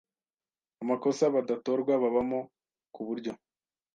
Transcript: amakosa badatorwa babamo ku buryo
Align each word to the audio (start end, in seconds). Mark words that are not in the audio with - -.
amakosa 0.81 1.23
badatorwa 1.35 1.93
babamo 2.03 2.39
ku 2.93 3.01
buryo 3.07 3.31